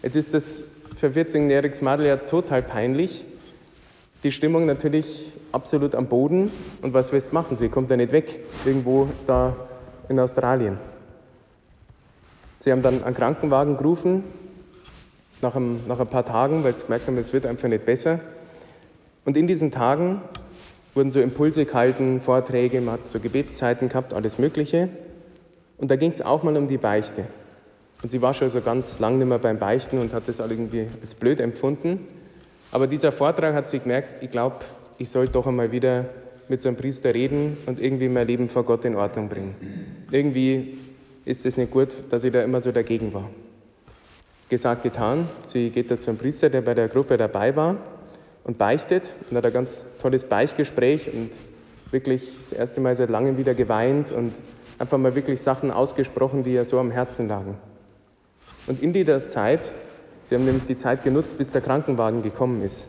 Jetzt 0.00 0.14
ist 0.14 0.32
das 0.32 0.62
für 0.94 1.08
14-jähriges 1.08 1.82
Mädel 1.82 2.06
ja 2.06 2.18
total 2.18 2.62
peinlich. 2.62 3.24
Die 4.22 4.30
Stimmung 4.30 4.64
natürlich 4.64 5.36
absolut 5.50 5.96
am 5.96 6.06
Boden. 6.06 6.52
Und 6.82 6.94
was 6.94 7.10
willst 7.10 7.32
du 7.32 7.34
machen? 7.34 7.56
Sie 7.56 7.68
kommt 7.68 7.90
ja 7.90 7.96
nicht 7.96 8.12
weg, 8.12 8.38
irgendwo 8.64 9.08
da 9.26 9.56
in 10.08 10.20
Australien. 10.20 10.78
Sie 12.60 12.70
haben 12.70 12.82
dann 12.82 13.02
einen 13.02 13.16
Krankenwagen 13.16 13.76
gerufen, 13.76 14.22
nach 15.42 15.56
ein, 15.56 15.80
nach 15.88 15.98
ein 15.98 16.06
paar 16.06 16.24
Tagen, 16.24 16.62
weil 16.62 16.78
sie 16.78 16.84
gemerkt 16.84 17.08
haben, 17.08 17.18
es 17.18 17.32
wird 17.32 17.44
einfach 17.44 17.66
nicht 17.66 17.84
besser. 17.84 18.20
Und 19.24 19.36
in 19.36 19.48
diesen 19.48 19.72
Tagen 19.72 20.22
wurden 20.94 21.10
so 21.10 21.20
Impulse 21.20 21.64
gehalten, 21.64 22.20
Vorträge, 22.20 22.80
man 22.80 22.94
hat 22.94 23.08
so 23.08 23.18
Gebetszeiten 23.18 23.88
gehabt, 23.88 24.14
alles 24.14 24.38
Mögliche. 24.38 24.90
Und 25.78 25.90
da 25.90 25.96
ging 25.96 26.10
es 26.10 26.22
auch 26.22 26.42
mal 26.42 26.56
um 26.56 26.68
die 26.68 26.78
Beichte. 26.78 27.26
Und 28.02 28.10
sie 28.10 28.22
war 28.22 28.34
schon 28.34 28.48
so 28.48 28.60
ganz 28.60 28.98
lang 28.98 29.18
nicht 29.18 29.26
mehr 29.26 29.38
beim 29.38 29.58
Beichten 29.58 29.98
und 29.98 30.12
hat 30.12 30.28
das 30.28 30.40
auch 30.40 30.50
irgendwie 30.50 30.86
als 31.02 31.14
blöd 31.14 31.40
empfunden. 31.40 32.06
Aber 32.72 32.86
dieser 32.86 33.12
Vortrag 33.12 33.54
hat 33.54 33.68
sie 33.68 33.78
gemerkt, 33.78 34.22
ich 34.22 34.30
glaube, 34.30 34.56
ich 34.98 35.10
sollte 35.10 35.32
doch 35.32 35.46
einmal 35.46 35.72
wieder 35.72 36.06
mit 36.48 36.60
so 36.60 36.68
einem 36.68 36.76
Priester 36.76 37.12
reden 37.14 37.56
und 37.66 37.80
irgendwie 37.80 38.08
mein 38.08 38.26
Leben 38.26 38.48
vor 38.48 38.64
Gott 38.64 38.84
in 38.84 38.94
Ordnung 38.94 39.28
bringen. 39.28 39.54
Irgendwie 40.10 40.78
ist 41.24 41.44
es 41.44 41.56
nicht 41.56 41.70
gut, 41.70 41.94
dass 42.10 42.24
ich 42.24 42.32
da 42.32 42.42
immer 42.42 42.60
so 42.60 42.70
dagegen 42.72 43.12
war. 43.12 43.28
Gesagt, 44.48 44.84
getan. 44.84 45.28
Sie 45.46 45.70
geht 45.70 45.90
da 45.90 45.98
zu 45.98 46.10
einem 46.10 46.18
Priester, 46.18 46.48
der 46.48 46.60
bei 46.60 46.74
der 46.74 46.88
Gruppe 46.88 47.16
dabei 47.16 47.56
war 47.56 47.76
und 48.44 48.58
beichtet 48.58 49.14
und 49.28 49.36
hat 49.36 49.44
ein 49.44 49.52
ganz 49.52 49.86
tolles 50.00 50.24
Beichtgespräch 50.24 51.10
und 51.12 51.30
wirklich 51.90 52.36
das 52.36 52.52
erste 52.52 52.80
Mal 52.80 52.94
seit 52.94 53.10
langem 53.10 53.38
wieder 53.38 53.54
geweint 53.54 54.12
und 54.12 54.32
einfach 54.78 54.98
mal 54.98 55.14
wirklich 55.14 55.40
Sachen 55.40 55.70
ausgesprochen, 55.70 56.42
die 56.42 56.54
ihr 56.54 56.64
so 56.64 56.78
am 56.78 56.90
Herzen 56.90 57.28
lagen. 57.28 57.56
Und 58.66 58.82
in 58.82 58.92
dieser 58.92 59.26
Zeit, 59.26 59.72
sie 60.22 60.34
haben 60.34 60.44
nämlich 60.44 60.66
die 60.66 60.76
Zeit 60.76 61.04
genutzt, 61.04 61.38
bis 61.38 61.50
der 61.52 61.60
Krankenwagen 61.60 62.22
gekommen 62.22 62.62
ist. 62.62 62.88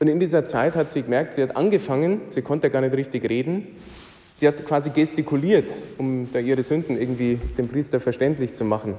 Und 0.00 0.08
in 0.08 0.18
dieser 0.18 0.44
Zeit 0.44 0.74
hat 0.74 0.90
sie 0.90 1.02
gemerkt, 1.02 1.34
sie 1.34 1.42
hat 1.42 1.56
angefangen, 1.56 2.22
sie 2.28 2.42
konnte 2.42 2.70
gar 2.70 2.80
nicht 2.80 2.94
richtig 2.94 3.28
reden, 3.28 3.68
sie 4.40 4.48
hat 4.48 4.64
quasi 4.64 4.90
gestikuliert, 4.90 5.76
um 5.98 6.28
da 6.32 6.40
ihre 6.40 6.62
Sünden 6.62 7.00
irgendwie 7.00 7.36
dem 7.56 7.68
Priester 7.68 8.00
verständlich 8.00 8.54
zu 8.54 8.64
machen. 8.64 8.96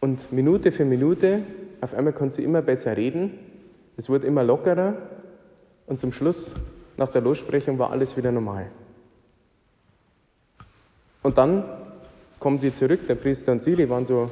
Und 0.00 0.32
Minute 0.32 0.72
für 0.72 0.84
Minute, 0.84 1.42
auf 1.80 1.94
einmal 1.94 2.12
konnte 2.12 2.36
sie 2.36 2.44
immer 2.44 2.60
besser 2.60 2.96
reden, 2.96 3.38
es 3.96 4.10
wurde 4.10 4.26
immer 4.26 4.42
lockerer 4.42 4.96
und 5.86 5.98
zum 5.98 6.12
Schluss, 6.12 6.52
nach 6.96 7.08
der 7.08 7.22
Lossprechung, 7.22 7.78
war 7.78 7.92
alles 7.92 8.16
wieder 8.16 8.32
normal. 8.32 8.70
Und 11.22 11.38
dann 11.38 11.64
kommen 12.38 12.58
sie 12.58 12.72
zurück, 12.72 13.06
der 13.06 13.14
Priester 13.14 13.52
und 13.52 13.62
sie, 13.62 13.76
die 13.76 13.88
waren 13.88 14.04
so 14.04 14.24
ein 14.24 14.30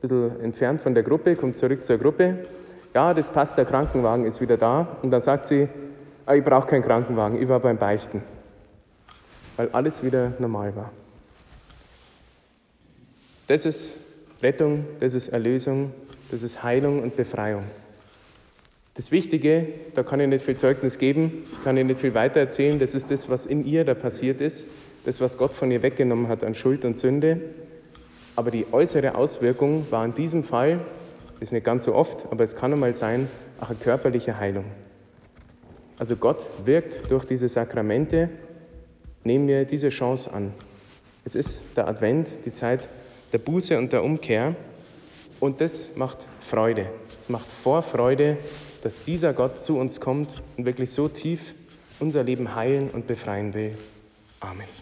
bisschen 0.00 0.40
entfernt 0.40 0.80
von 0.80 0.94
der 0.94 1.02
Gruppe, 1.02 1.34
kommt 1.34 1.56
zurück 1.56 1.82
zur 1.82 1.98
Gruppe. 1.98 2.46
Ja, 2.94 3.12
das 3.14 3.28
passt, 3.28 3.58
der 3.58 3.64
Krankenwagen 3.64 4.24
ist 4.24 4.40
wieder 4.40 4.56
da. 4.56 4.96
Und 5.02 5.10
dann 5.10 5.20
sagt 5.20 5.46
sie, 5.46 5.68
ah, 6.26 6.34
ich 6.34 6.44
brauche 6.44 6.68
keinen 6.68 6.82
Krankenwagen, 6.82 7.42
ich 7.42 7.48
war 7.48 7.58
beim 7.58 7.78
Beichten. 7.78 8.22
Weil 9.56 9.70
alles 9.70 10.04
wieder 10.04 10.32
normal 10.38 10.74
war. 10.76 10.90
Das 13.48 13.66
ist 13.66 13.96
Rettung, 14.40 14.84
das 15.00 15.14
ist 15.14 15.28
Erlösung, 15.28 15.92
das 16.30 16.42
ist 16.42 16.62
Heilung 16.62 17.02
und 17.02 17.16
Befreiung. 17.16 17.64
Das 18.94 19.10
Wichtige, 19.10 19.66
da 19.94 20.02
kann 20.02 20.20
ich 20.20 20.28
nicht 20.28 20.44
viel 20.44 20.56
Zeugnis 20.56 20.98
geben, 20.98 21.44
kann 21.64 21.76
ich 21.76 21.84
nicht 21.84 21.98
viel 21.98 22.14
weiter 22.14 22.40
erzählen, 22.40 22.78
das 22.78 22.94
ist 22.94 23.10
das, 23.10 23.28
was 23.28 23.46
in 23.46 23.64
ihr 23.64 23.84
da 23.84 23.94
passiert 23.94 24.40
ist 24.40 24.68
das, 25.04 25.20
was 25.20 25.38
Gott 25.38 25.52
von 25.52 25.70
ihr 25.70 25.82
weggenommen 25.82 26.28
hat 26.28 26.44
an 26.44 26.54
Schuld 26.54 26.84
und 26.84 26.96
Sünde. 26.96 27.40
Aber 28.36 28.50
die 28.50 28.66
äußere 28.72 29.14
Auswirkung 29.14 29.86
war 29.90 30.04
in 30.04 30.14
diesem 30.14 30.44
Fall, 30.44 30.80
ist 31.40 31.52
nicht 31.52 31.64
ganz 31.64 31.84
so 31.84 31.94
oft, 31.94 32.26
aber 32.30 32.44
es 32.44 32.56
kann 32.56 32.72
einmal 32.72 32.94
sein, 32.94 33.28
auch 33.60 33.70
eine 33.70 33.78
körperliche 33.78 34.38
Heilung. 34.38 34.64
Also 35.98 36.16
Gott 36.16 36.46
wirkt 36.64 37.10
durch 37.10 37.24
diese 37.24 37.48
Sakramente 37.48 38.30
nehmen 39.24 39.46
wir 39.46 39.64
diese 39.64 39.88
Chance 39.88 40.32
an. 40.32 40.52
Es 41.24 41.34
ist 41.34 41.62
der 41.76 41.86
Advent, 41.86 42.44
die 42.44 42.52
Zeit 42.52 42.88
der 43.32 43.38
Buße 43.38 43.78
und 43.78 43.92
der 43.92 44.02
Umkehr. 44.02 44.54
Und 45.40 45.60
das 45.60 45.96
macht 45.96 46.26
Freude. 46.40 46.88
Es 47.20 47.28
macht 47.28 47.48
Vorfreude, 47.48 48.38
dass 48.82 49.04
dieser 49.04 49.32
Gott 49.32 49.58
zu 49.58 49.78
uns 49.78 50.00
kommt 50.00 50.42
und 50.56 50.66
wirklich 50.66 50.90
so 50.90 51.08
tief 51.08 51.54
unser 52.00 52.24
Leben 52.24 52.54
heilen 52.54 52.90
und 52.90 53.06
befreien 53.06 53.54
will. 53.54 53.76
Amen. 54.40 54.81